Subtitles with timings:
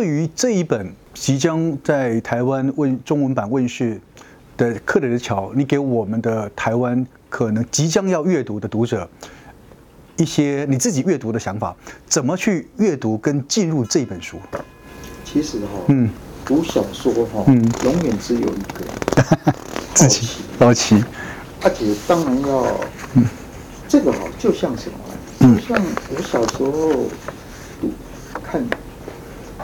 [0.00, 4.00] 对于这一本即将在台湾问中文版问世
[4.56, 9.06] 的《克雷的桥》，你给我们的台湾可能即将要阅读的读者
[10.16, 11.76] 一些你自己阅读的想法，
[12.06, 14.38] 怎么去阅读跟进入这本书？
[15.22, 16.08] 其实哈、哦，嗯，
[16.46, 19.52] 读小说哈、哦，嗯，永远只有一个
[19.92, 20.26] 自己
[20.58, 21.04] 好奇，
[21.62, 22.66] 而且当然要，
[23.16, 23.26] 嗯，
[23.86, 24.96] 这个哈就像什么
[25.46, 25.60] 呢？
[25.60, 25.84] 就像
[26.16, 26.90] 我小时候
[27.82, 27.92] 读
[28.42, 28.64] 看。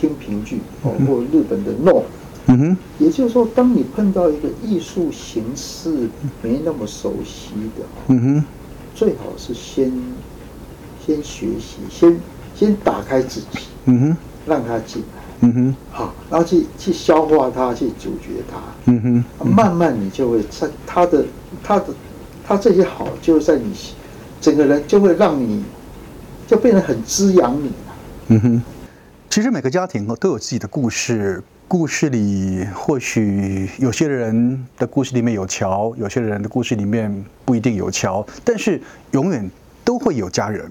[0.00, 2.02] 听评剧，包括日本的 No，
[2.46, 6.08] 嗯哼，也就是说，当你碰到一个艺术形式
[6.40, 8.44] 没那么熟悉的，嗯哼，
[8.94, 9.92] 最好是先
[11.04, 12.18] 先学习，先
[12.54, 18.56] 先打开自己，嗯哼，让它进来，嗯哼，好，然后去去消化它，去咀嚼它，
[18.86, 21.26] 嗯哼，慢慢你就会在它的
[21.62, 21.86] 它的
[22.46, 23.70] 它这些好，就在你
[24.40, 25.62] 整个人就会让你
[26.46, 27.94] 就变得很滋养你了，
[28.28, 28.62] 嗯哼。
[29.30, 39.48] 其实每个家庭都有自己的故事，故事里或许有些人的故事里面有桥，有些人的故事里面不一定有桥，但是永远
[39.84, 40.68] 都会有家人。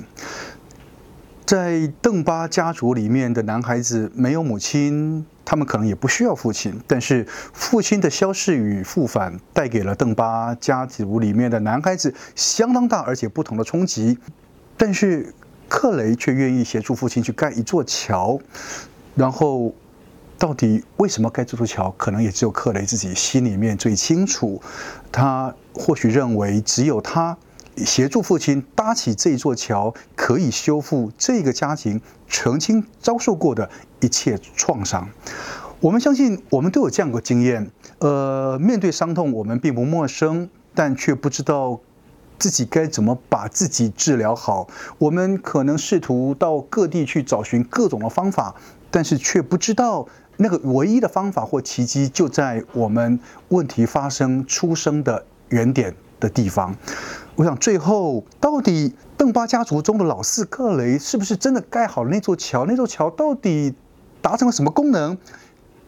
[1.45, 14.17] 在邓巴家族里面的男孩子没有母亲，他们可能也不需要父亲，但是父亲的消逝与复返带给了邓巴家族里面的男孩子相当大而且不同的冲击，
[14.75, 15.33] 但是。
[15.70, 18.39] 克雷却愿意协助父亲去盖一座桥，
[19.16, 19.73] 然后
[20.38, 24.62] 到底为什么盖这座桥，可能也只有克雷自己心里面最清楚。
[25.12, 27.38] 他或许认为，只有他
[27.78, 33.70] 协助父亲搭起这座桥，可以修复这个家庭曾经遭受过的
[34.02, 35.08] 一切创伤。
[35.80, 37.70] 我们相信，我们都有这样的经验。
[38.00, 41.80] 呃，面对伤痛，我们并不陌生，但却不知道。
[42.39, 44.67] 自己该怎么把自己治疗好？
[44.97, 48.55] 我们可能试图到各地去找寻各种的方法，
[48.89, 56.75] 但是却不知道那个唯一的方法或奇迹就在我们问题发生出生的原点的地方。
[57.35, 62.66] 我想，最后到底邓巴家族中的老四克雷是不是真的盖好了那座桥？
[62.66, 63.73] 那座桥到底
[64.22, 65.17] 达成了什么功能？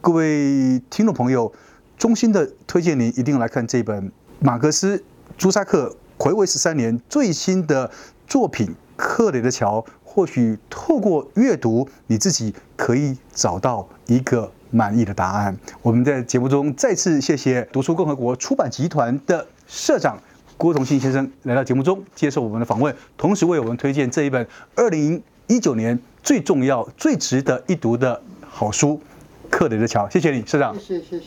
[0.02, 1.54] 各位听众朋友，
[1.98, 5.04] 衷心的推荐您一定来看这本马克思
[5.38, 5.96] 朱萨克。
[6.22, 7.90] 暌违十三年最新的
[8.28, 15.58] 作品《克雷的桥》，或许透过阅读，你自己可以找到一个满意的答案。
[15.82, 20.22] 我们在节目中再次谢谢读书共和国出版集团的社长
[20.58, 28.90] 郭同信先生来到节目中接受我们的访问，同时为我们推荐这一本二零一九年最重要、最值得一读的好书
[29.50, 30.06] 《克雷的桥》。
[30.14, 30.78] 谢谢你，社长。
[30.80, 31.26] 谢谢谢谢。